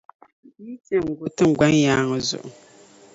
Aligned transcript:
Yi 0.43 0.51
yi 0.65 0.73
ti 0.85 0.91
yɛn 0.97 1.07
go 1.17 1.25
tiŋgbani 1.35 1.79
yaaŋa 1.85 2.17
zuɣu. 2.27 2.49